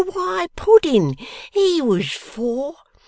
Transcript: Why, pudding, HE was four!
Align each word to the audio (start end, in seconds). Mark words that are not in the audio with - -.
Why, 0.13 0.47
pudding, 0.55 1.15
HE 1.51 1.83
was 1.83 2.11
four! 2.13 2.73